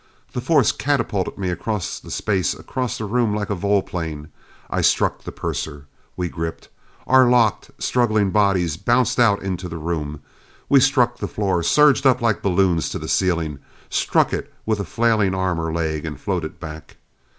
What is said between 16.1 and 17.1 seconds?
floated back.